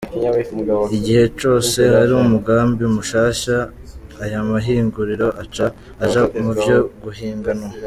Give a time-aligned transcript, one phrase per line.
[0.97, 3.57] Igihe cose hari umugambi mushasha,
[4.23, 5.65] ayo mahinguriro aca
[6.03, 7.69] aja muvyo guhiganwa.